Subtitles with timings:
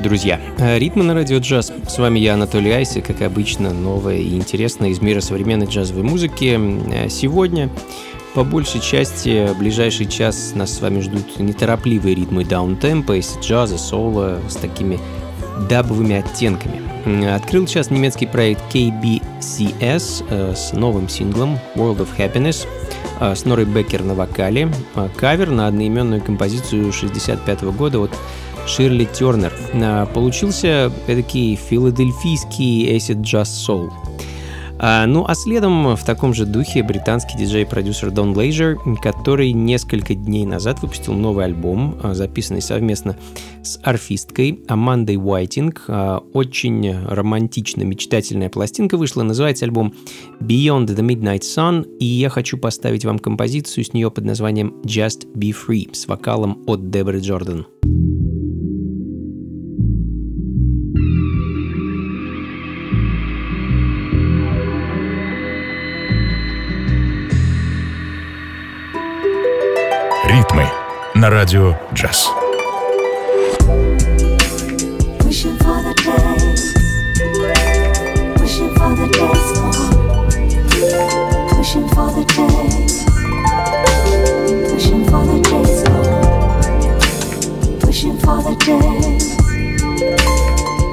[0.00, 0.40] Приветствую, друзья!
[0.58, 1.72] Э, Ритмы на радио джаз.
[1.86, 6.58] С вами я, Анатолий Айси, как обычно, новое и интересное из мира современной джазовой музыки.
[6.92, 7.68] Э, сегодня,
[8.34, 14.40] по большей части, ближайший час нас с вами ждут неторопливые ритмы даунтемпа, из джаза, соло
[14.48, 14.98] с такими
[15.68, 16.80] дабовыми оттенками.
[17.34, 22.66] Открыл сейчас немецкий проект KBCS э, с новым синглом World of Happiness
[23.20, 24.72] с Норой Беккер на вокале,
[25.16, 28.12] кавер на одноименную композицию 65 года от
[28.70, 29.52] Ширли Тернер.
[29.74, 33.90] А, получился эдакий филадельфийский acid jazz soul.
[34.78, 40.46] А, ну а следом в таком же духе британский диджей-продюсер Дон Лейжер, который несколько дней
[40.46, 43.18] назад выпустил новый альбом, а, записанный совместно
[43.64, 45.86] с арфисткой Амандой Уайтинг.
[46.32, 49.94] Очень романтично мечтательная пластинка вышла, называется альбом
[50.40, 55.26] Beyond the Midnight Sun, и я хочу поставить вам композицию с нее под названием Just
[55.34, 57.66] Be Free с вокалом от Дебры Джордан.
[70.29, 70.67] Ритмы
[71.13, 72.29] на радио джаз.
[75.23, 76.73] Wishing for the days,
[78.39, 80.27] wishing for the days gone,
[81.57, 82.95] wishing for the days,
[84.71, 86.23] wishing for the days gone,
[87.85, 89.25] wishing for the days,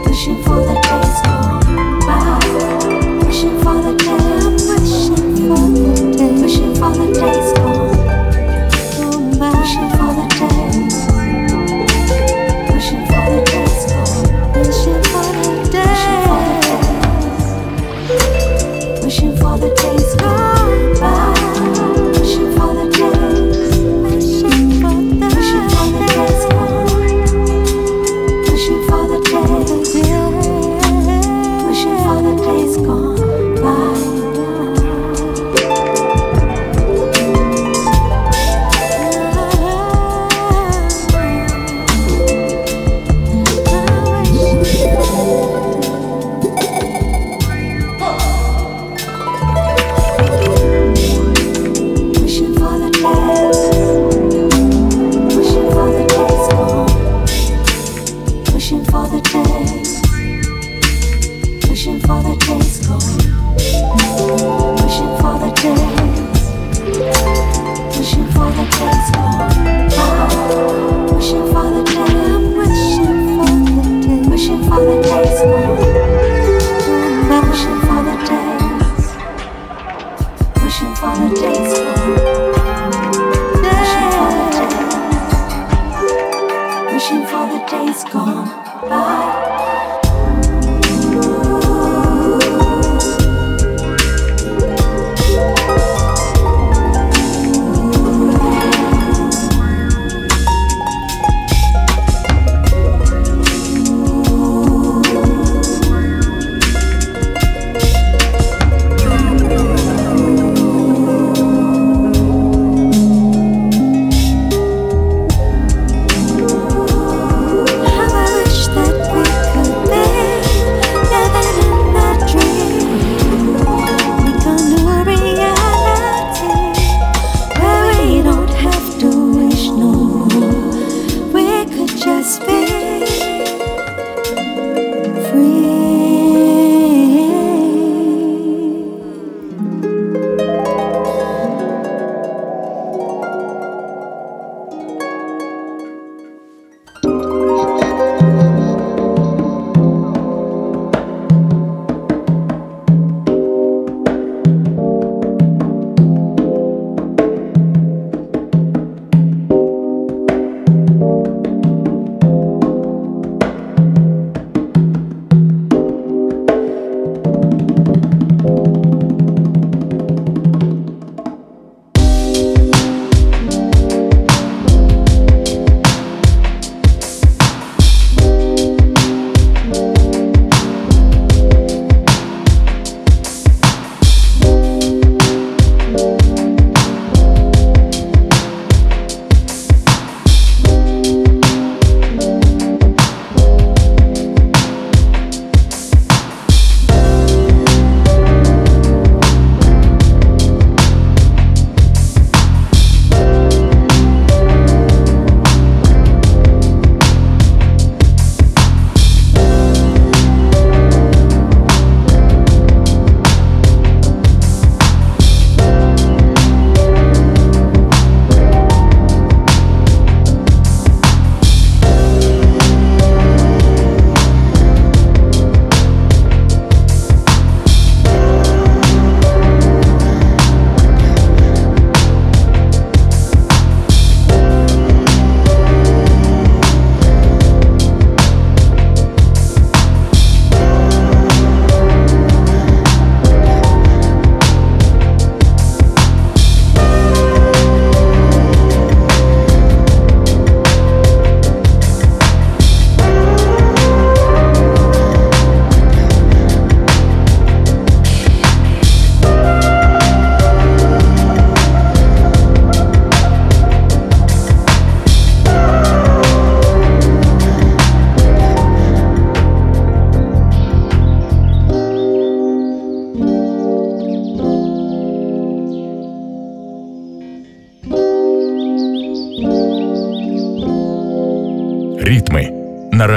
[0.06, 1.60] wishing for the days gone
[2.06, 2.40] by,
[3.26, 5.16] wishing for the days, wishing
[5.48, 5.84] for the
[6.16, 7.65] days, wishing for the days gone.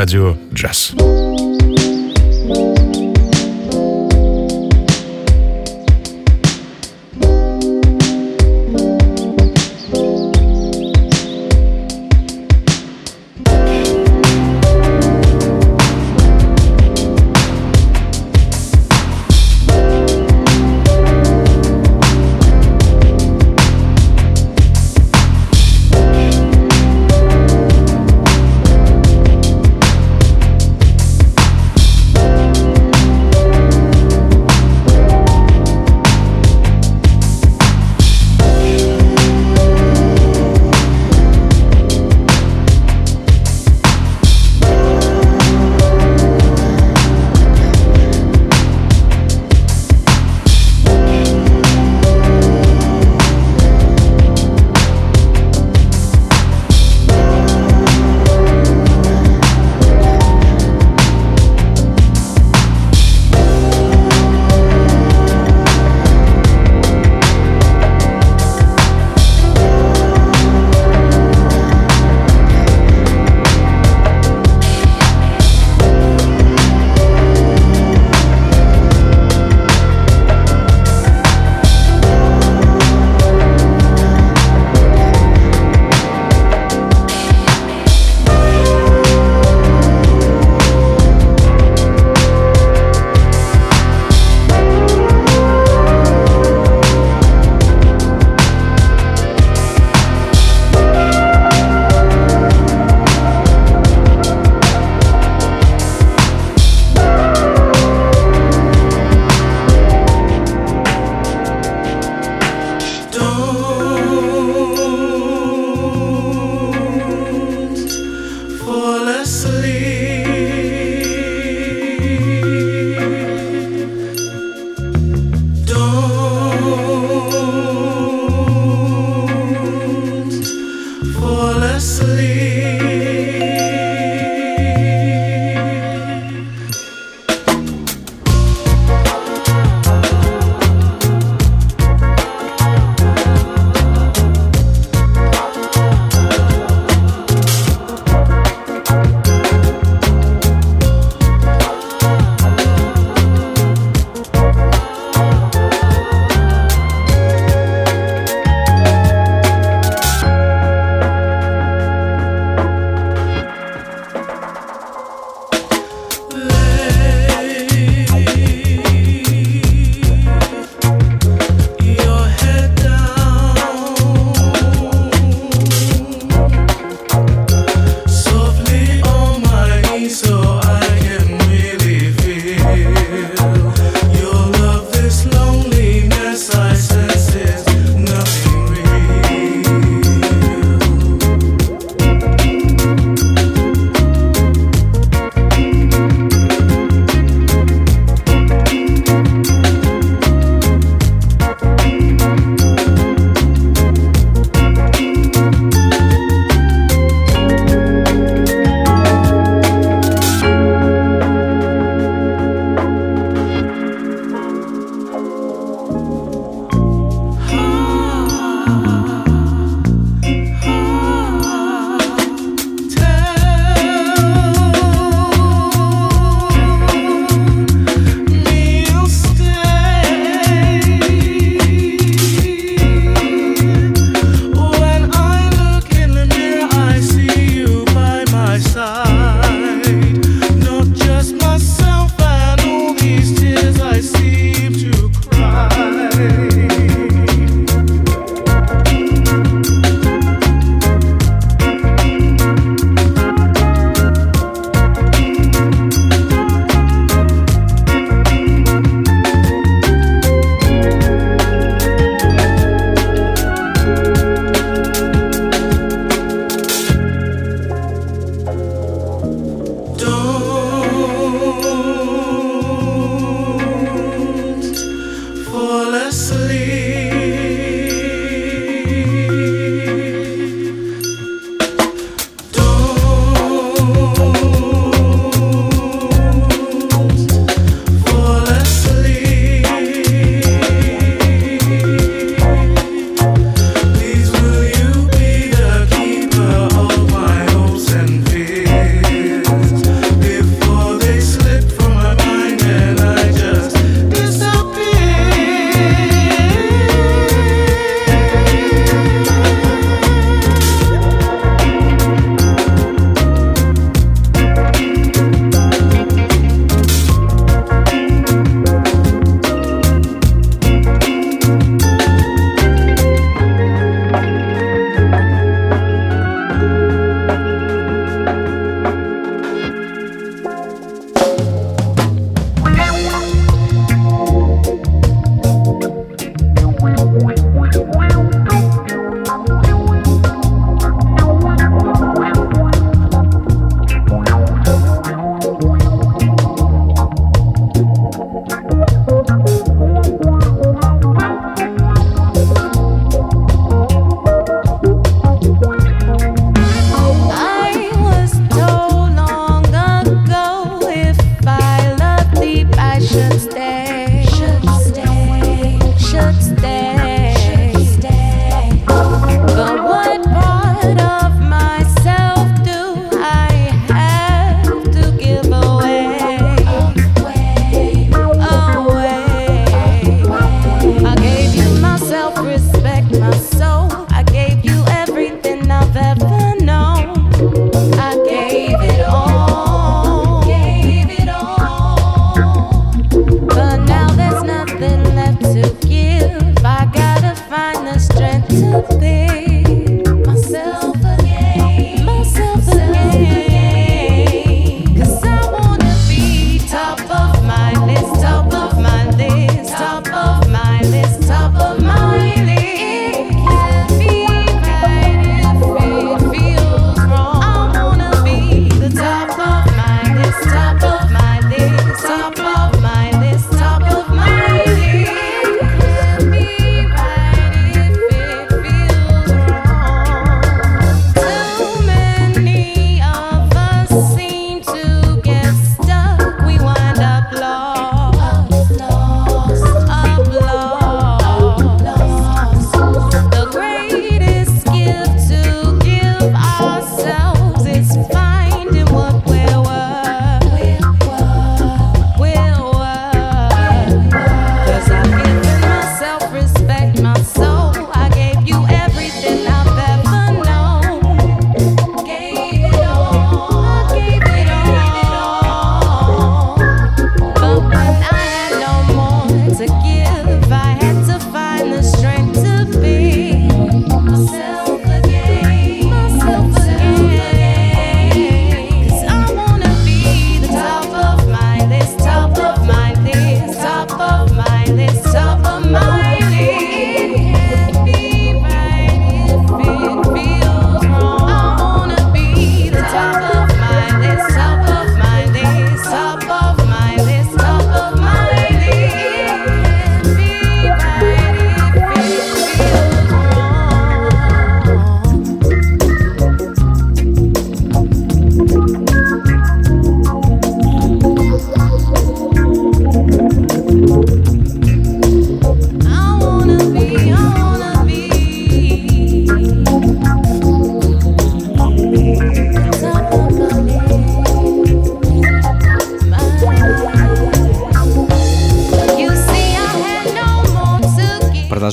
[0.10, 0.94] радио джаз.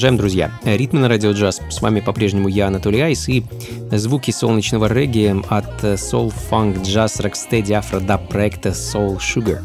[0.08, 0.52] Продолжаем, друзья.
[0.64, 1.60] Ритмы на радио джаз.
[1.70, 3.44] С вами по-прежнему я, Анатолий Айс, и
[3.92, 9.60] звуки солнечного регги от Soul Funk Jazz Rocksteady Afro проекта Soul Sugar,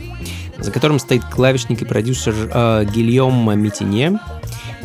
[0.59, 4.19] за которым стоит клавишник и продюсер э, Гильем Митине.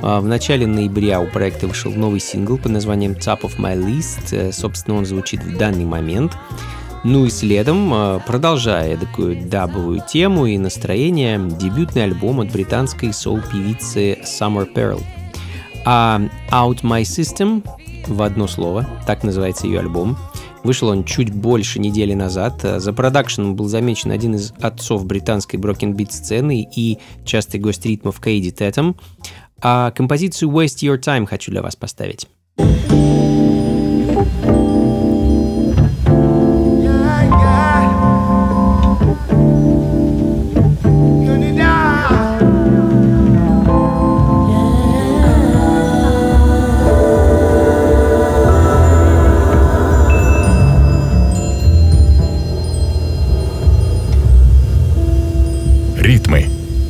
[0.04, 4.28] Э, в начале ноября у проекта вышел новый сингл под названием Top of My List.
[4.34, 6.38] Э, собственно, он звучит в данный момент.
[7.04, 14.20] Ну и следом, э, продолжая такую дабовую тему и настроение, дебютный альбом от британской соул-певицы
[14.24, 15.02] Summer Pearl–
[15.90, 16.20] а
[16.52, 17.66] Out My System
[18.08, 20.18] в одно слово, так называется ее альбом.
[20.64, 22.62] Вышел он чуть больше недели назад.
[22.62, 28.52] За продакшеном был замечен один из отцов британской брокенбит сцены и частый гость ритмов Кейди
[28.52, 28.98] Тетом.
[29.62, 32.28] А композицию Waste Your Time хочу для вас поставить.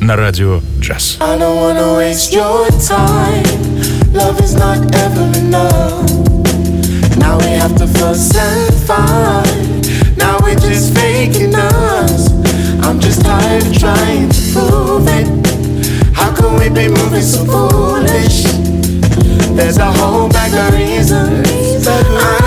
[0.07, 1.17] на радио джаз.
[1.19, 3.43] I don't wanna waste your time.
[4.13, 6.09] Love is not ever enough.
[7.17, 9.83] Now we have to fuss and fight.
[10.17, 12.29] Now we're just faking us.
[12.85, 15.27] I'm just tired of trying to prove it.
[16.13, 18.43] How can we be moving so foolish?
[19.57, 21.87] There's a whole bag of reasons.
[21.87, 22.46] I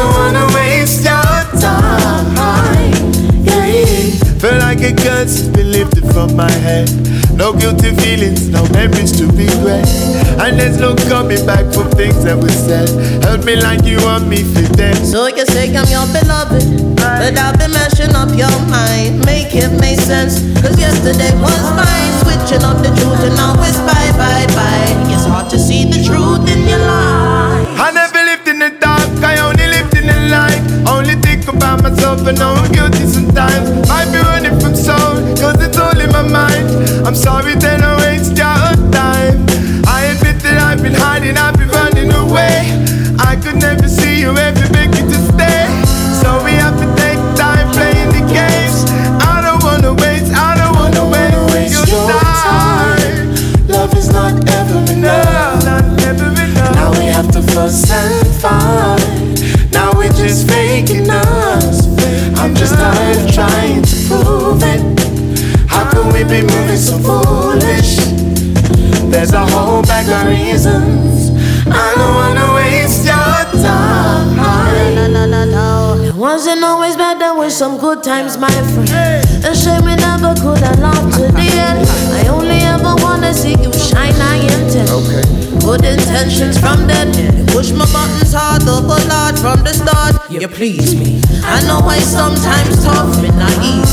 [4.92, 6.90] Feel like a gun's been lifted from my head.
[7.38, 9.88] No guilty feelings, no memories to regret.
[10.40, 12.90] And there's no coming back from things that were said.
[13.24, 14.96] Held me like you want me for them.
[15.06, 19.24] So you say I'm your beloved, but I've been mashing up your mind.
[19.26, 22.12] Make it make sense, cause yesterday was fine.
[22.28, 24.92] Switching up the truth and now it's bye bye bye.
[25.14, 27.80] It's hard to see the truth in your life.
[27.80, 30.60] I never lived in the dark, I only lived in the light.
[30.84, 33.81] Only think about myself and I'm guilty sometimes.
[37.12, 37.61] I'm sorry
[77.42, 79.26] was some good times, my friend.
[79.46, 81.82] A shame we never could have loved to the end.
[82.14, 84.90] I only ever wanna see you shine, I intend.
[85.00, 85.26] Okay.
[85.66, 87.10] Good intentions from that.
[87.18, 90.16] You push my buttons hard, oh Lord, from the start.
[90.30, 91.22] You please me.
[91.44, 93.91] I know I sometimes tough and not easy.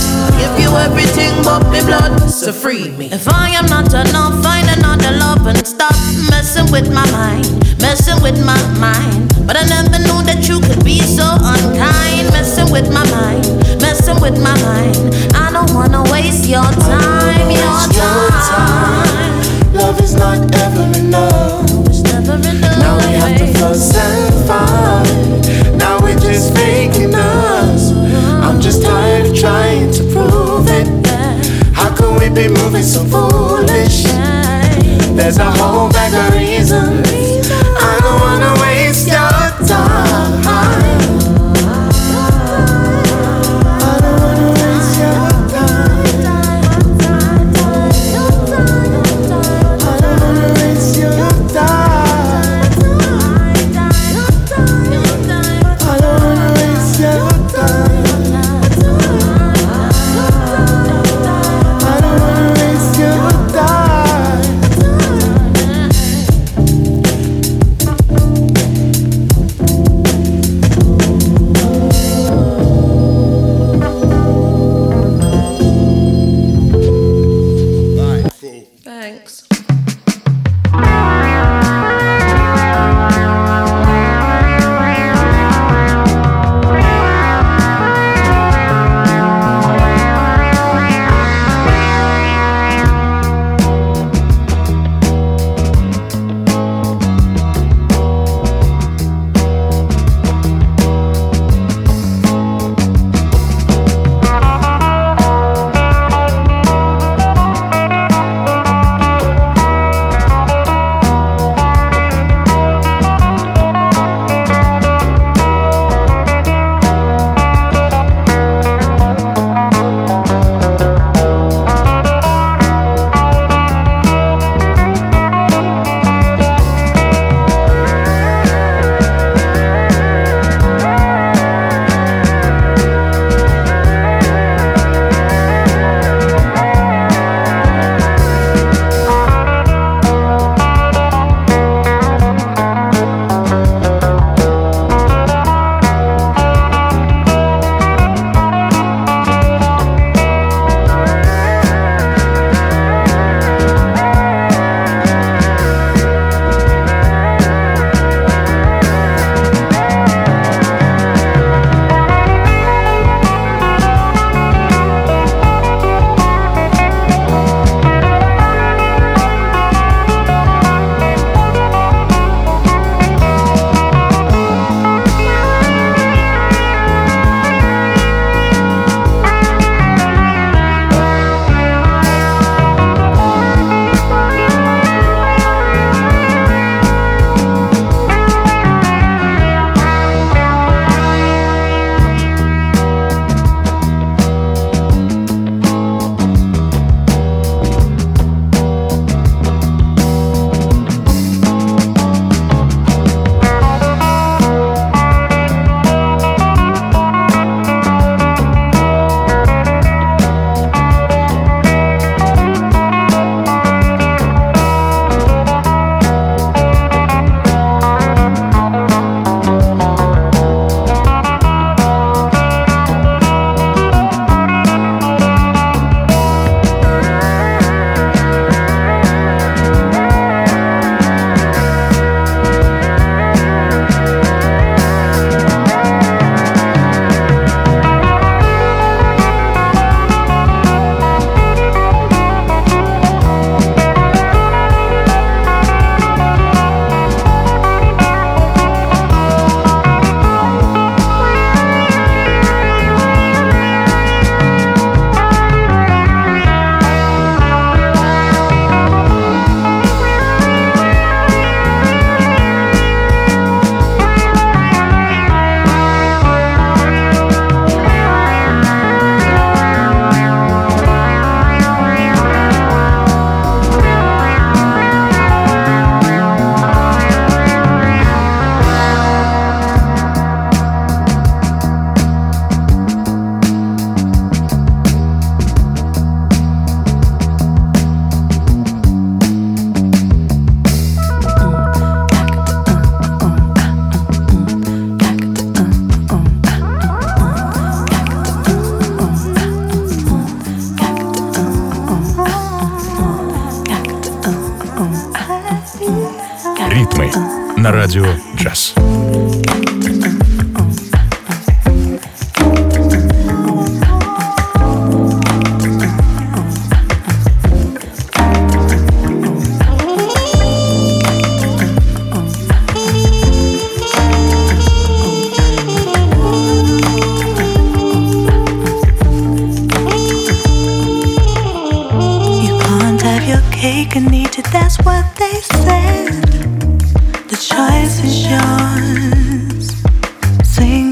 [2.49, 3.07] Blood, so free me.
[3.13, 5.95] If I am not enough, find another love and stop
[6.31, 7.49] messing with my mind,
[7.81, 9.33] messing with my mind.
[9.47, 13.47] But I never knew that you could be so unkind, messing with my mind,
[13.81, 15.15] messing with my mind.
[15.35, 19.75] I don't wanna waste your time, your Waste your time.
[19.75, 21.89] Love is not ever enough.
[21.89, 22.79] It's never enough.
[22.79, 25.77] Now we have to fuss and fight.
[25.77, 27.93] Now we're just faking us.
[28.43, 30.58] I'm just tired of trying to prove
[31.99, 34.05] can we be moving so foolish?
[35.17, 37.08] There's a whole bag of reasons.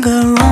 [0.07, 0.46] Single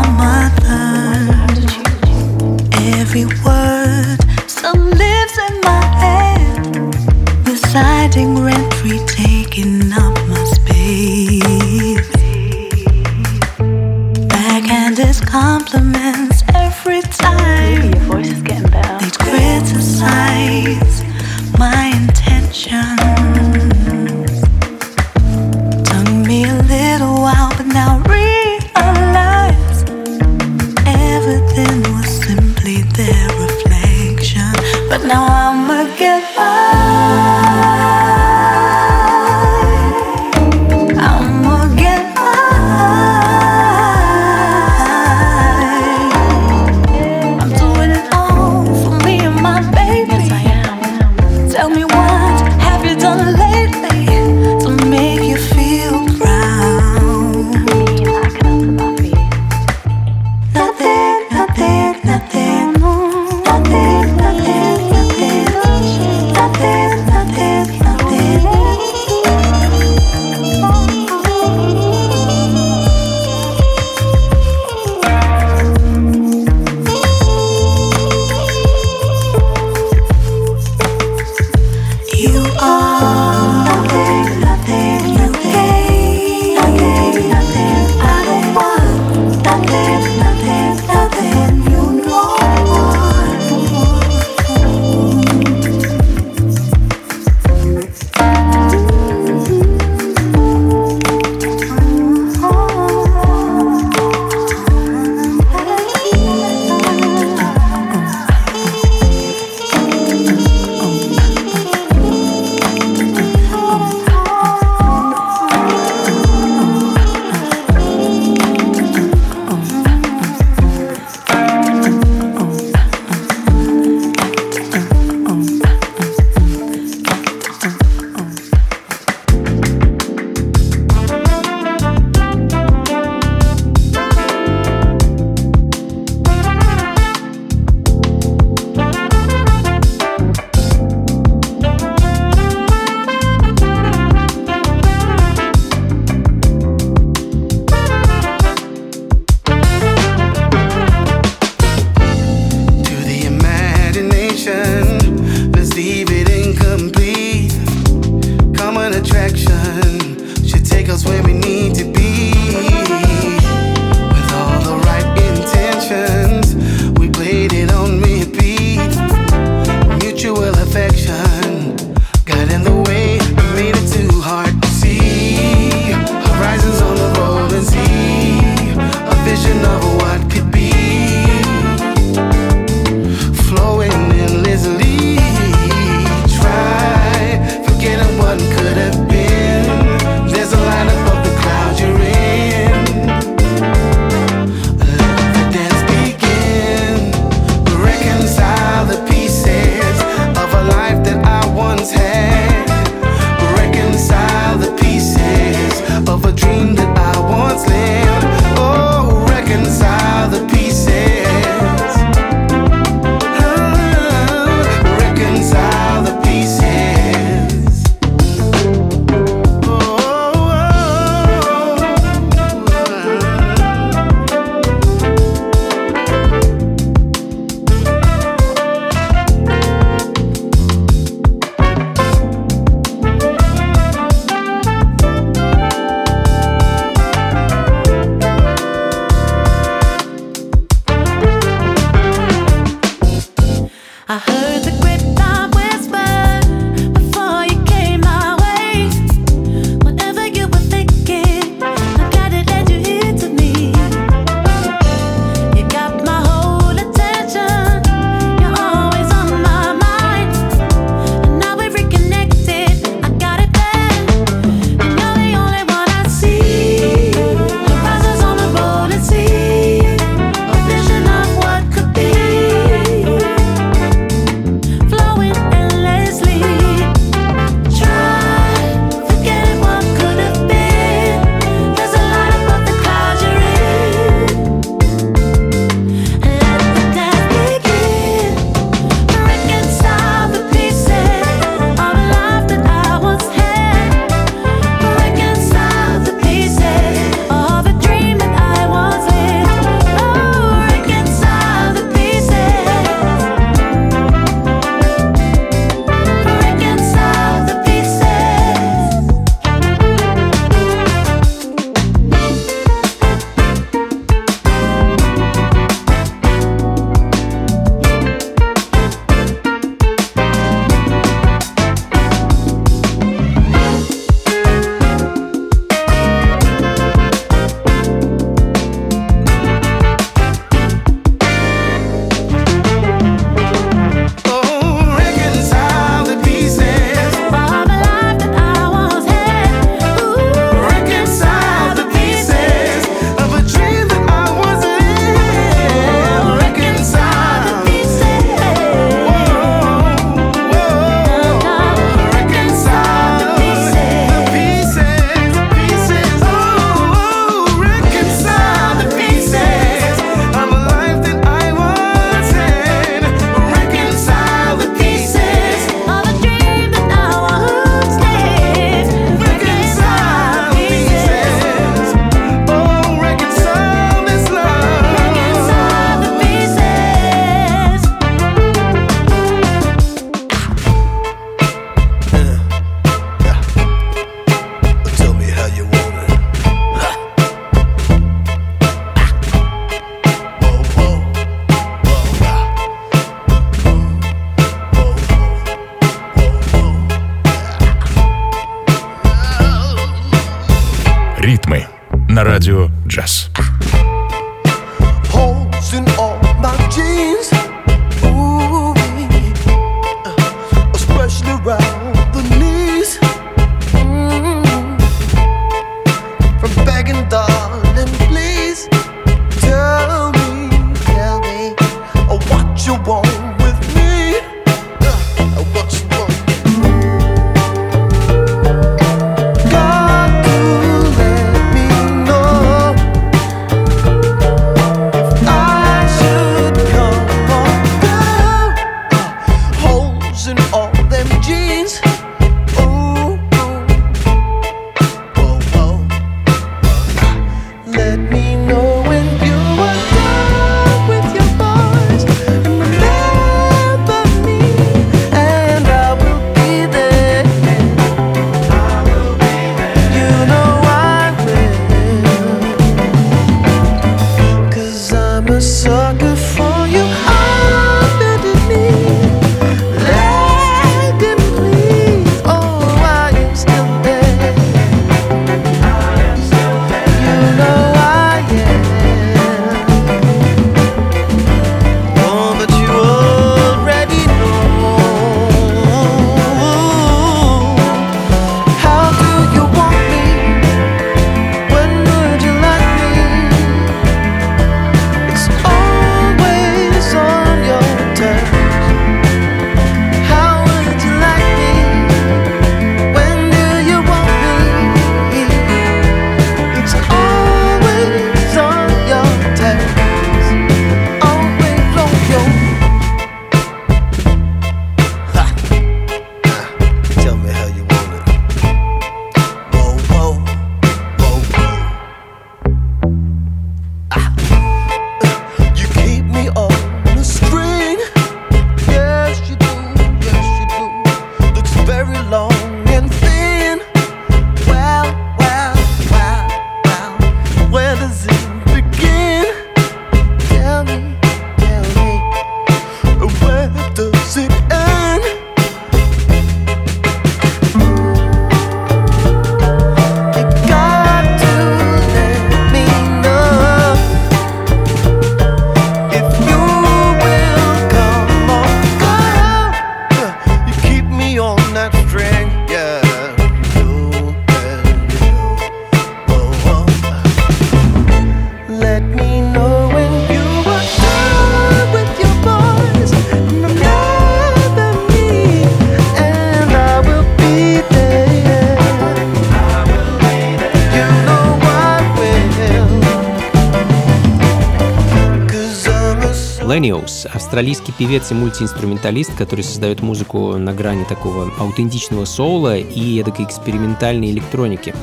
[586.65, 593.27] Lenios– австралийский певец и мультиинструменталист, который создает музыку на грани такого аутентичного соула и эдакой
[593.27, 594.75] экспериментальной электроники.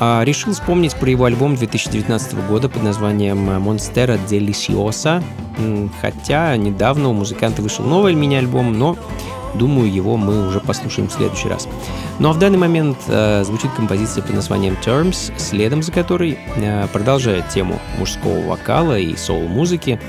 [0.00, 5.22] А, решил вспомнить про его альбом 2019 года под названием Monstera Deliciosa,
[6.00, 8.96] хотя недавно у музыканта вышел новый мини-альбом, но
[9.54, 11.68] думаю, его мы уже послушаем в следующий раз.
[12.18, 16.86] Ну а в данный момент э, звучит композиция под названием Terms, следом за которой э,
[16.92, 20.00] продолжает тему мужского вокала и соул-музыки.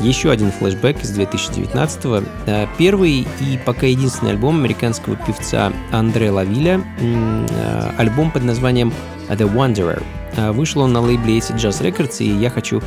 [0.00, 2.22] Еще один флешбэк из 2019-го.
[2.46, 6.80] Э, Первый и пока единственный альбом американского певца Андре Лавиля.
[7.00, 8.92] Э, Альбом под названием
[9.28, 10.02] The Wanderer.
[10.36, 12.80] Э, Вышел он на лейбле Acid Jazz Records, и я хочу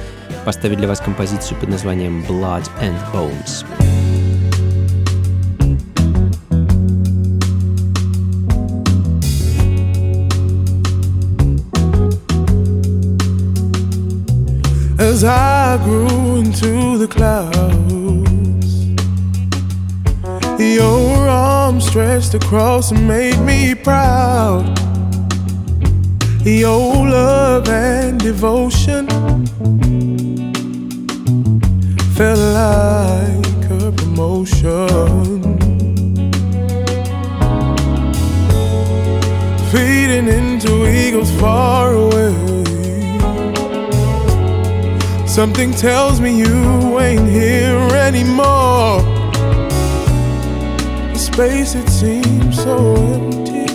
[0.45, 3.65] поставить для вас композицию под названием Blood and Bones.
[15.01, 18.71] as I grew into the clouds.
[20.59, 24.65] Your arms stretched across and made me proud.
[26.43, 29.07] Your love and devotion
[32.15, 35.41] felt like a promotion.
[39.71, 42.60] Feeding into eagles far away.
[45.41, 49.01] Something tells me you ain't here anymore.
[51.13, 53.65] The space it seems so empty.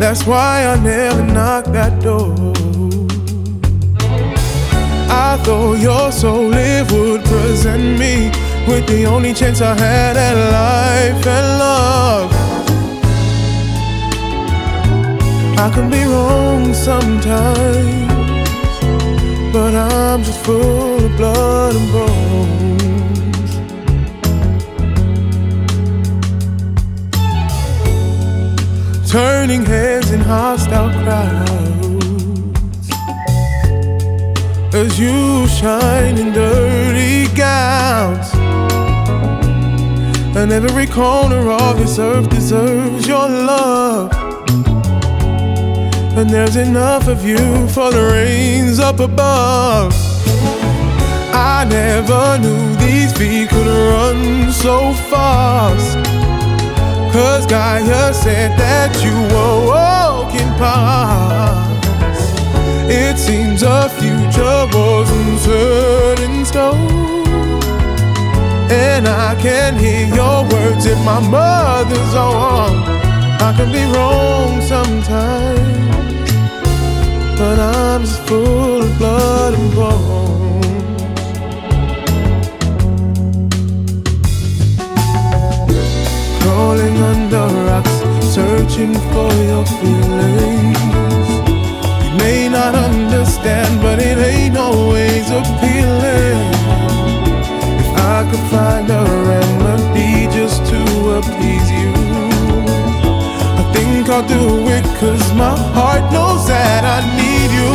[0.00, 2.34] That's why I never knock that door.
[5.08, 8.32] I thought your soul it would present me
[8.66, 12.32] with the only chance I had at life and love.
[15.56, 18.09] I can be wrong sometimes,
[19.52, 23.50] but I'm just full of blood and bones.
[29.10, 31.50] Turning heads in hostile crowds
[34.72, 38.32] as you shine in dirty gowns.
[40.36, 44.19] And every corner of this earth deserves your love.
[46.20, 49.90] And there's enough of you for the rains up above.
[51.32, 55.96] I never knew these feet could run so fast.
[57.14, 61.88] Cause Gaia said that you were walking past.
[62.90, 67.64] It seems a future wasn't set in stone.
[68.70, 73.00] And I can hear your words in my mother's arm.
[73.42, 76.09] I can be wrong sometimes,
[77.40, 80.66] but I'm just full of blood and bones.
[86.40, 87.96] Crawling under rocks,
[88.36, 91.28] searching for your feelings.
[92.04, 96.42] You may not understand, but it ain't always appealing.
[97.82, 100.80] If I could find a remedy just to
[101.22, 101.49] think
[104.20, 107.72] I'll do it cause my heart knows that I need you.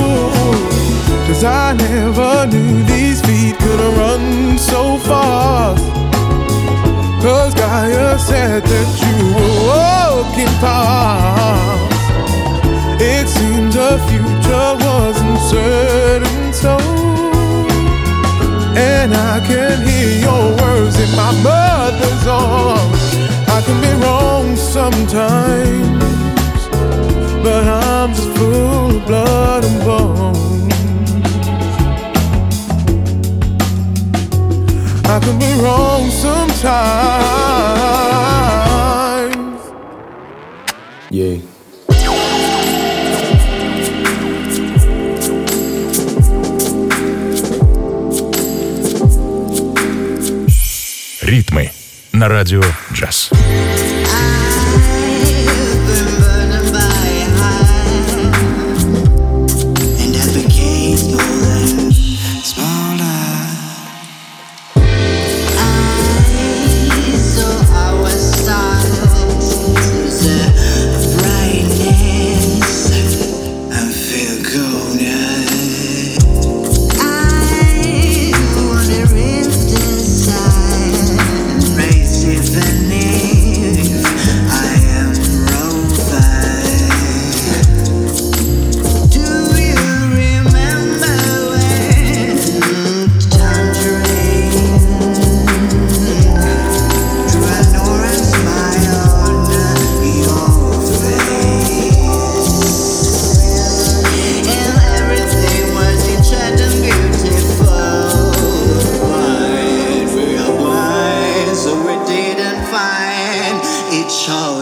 [1.26, 5.84] Cause I never knew these feet could run so fast.
[7.24, 11.82] Cause Gaia said that you were walking past.
[13.02, 16.78] It seems the future wasn't certain, so.
[18.78, 23.02] And I can hear your words in my mother's arms.
[23.50, 26.15] I can be wrong sometimes,
[28.05, 30.75] but I'm just full of blood and bones.
[35.07, 36.61] I can be wrong sometimes.
[41.11, 41.41] Yeah.
[51.23, 51.71] Ритмы
[52.13, 52.63] на радио
[52.93, 53.31] джаз.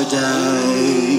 [0.01, 1.12] die.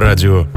[0.00, 0.49] На радио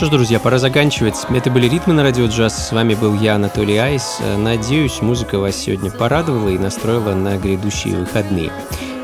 [0.00, 1.26] что ж, друзья, пора заканчивать.
[1.28, 2.68] Это были «Ритмы на радио джаз».
[2.68, 4.16] С вами был я, Анатолий Айс.
[4.38, 8.50] Надеюсь, музыка вас сегодня порадовала и настроила на грядущие выходные.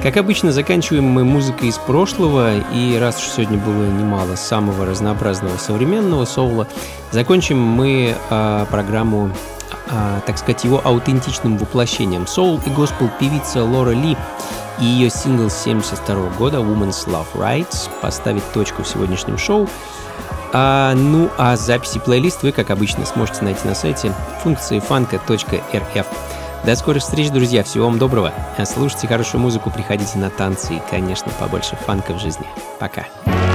[0.02, 5.58] Как обычно, заканчиваем мы музыкой из прошлого, и раз уж сегодня было немало самого разнообразного
[5.58, 6.66] современного соула,
[7.10, 9.30] закончим мы а, программу,
[9.90, 12.26] а, так сказать, его аутентичным воплощением.
[12.26, 14.16] Соул и госпел певица Лора Ли
[14.80, 19.68] и ее сингл 72 года «Woman's Love Rights» поставит точку в сегодняшнем шоу.
[20.52, 26.06] А, ну а записи плейлист вы, как обычно, сможете найти на сайте функции фанка.рф.
[26.64, 27.62] До скорых встреч, друзья.
[27.62, 28.32] Всего вам доброго.
[28.64, 32.46] Слушайте хорошую музыку, приходите на танцы и, конечно, побольше фанка в жизни.
[32.80, 33.06] Пока.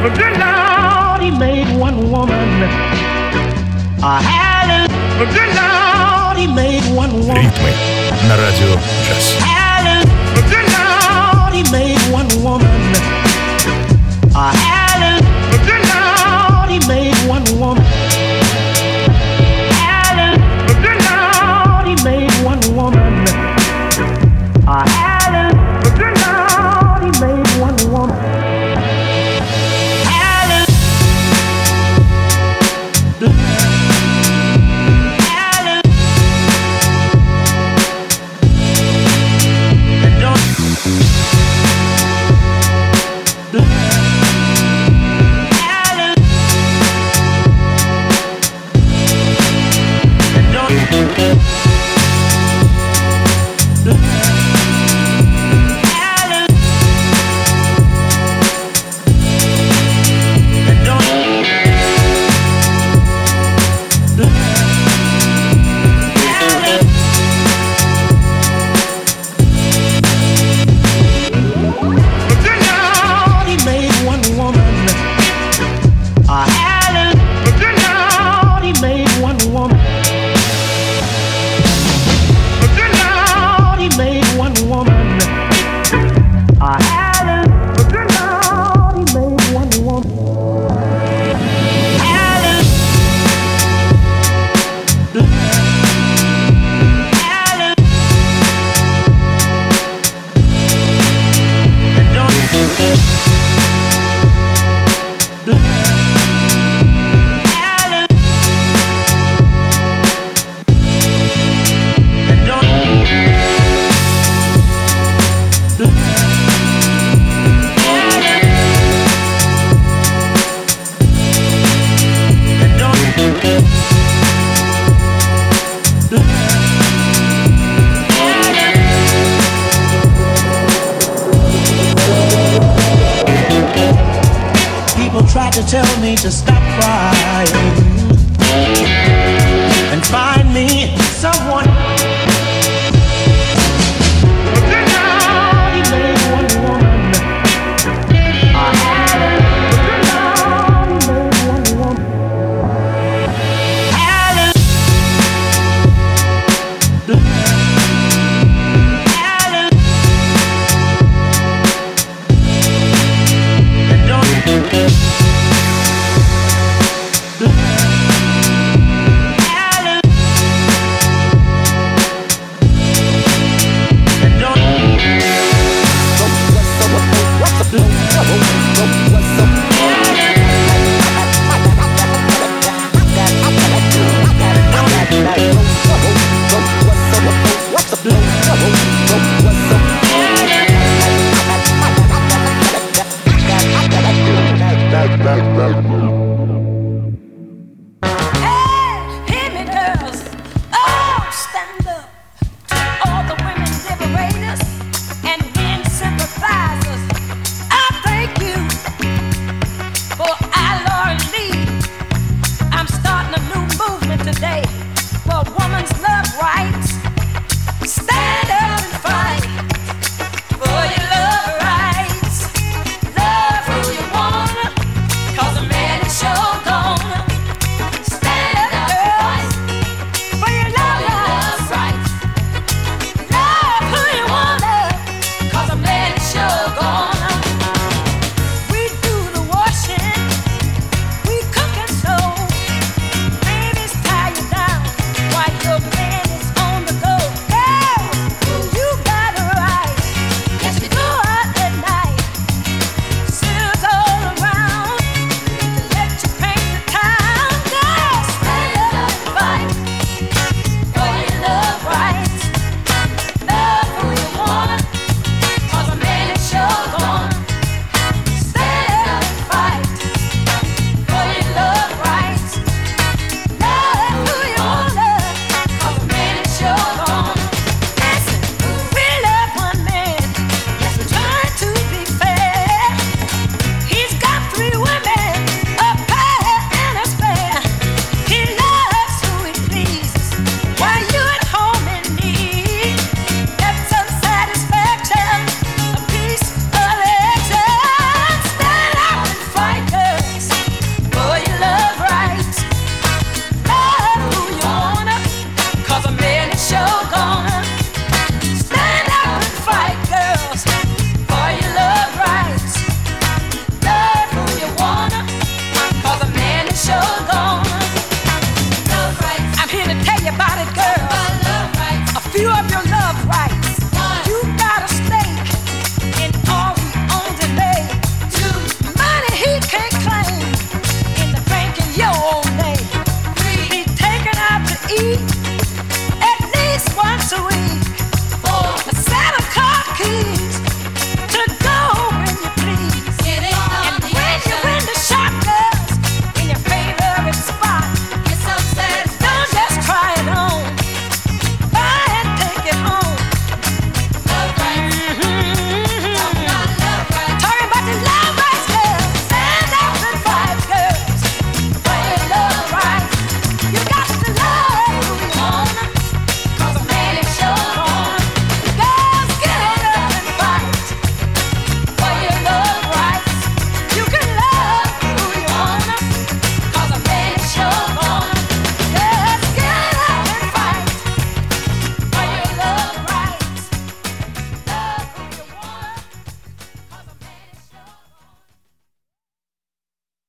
[0.01, 1.67] But good Lord, He made